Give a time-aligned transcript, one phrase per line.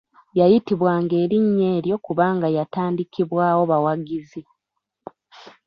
[0.39, 4.41] Yayitibwanga erinnya eryo kubanga yatandikibwawo bawagizi.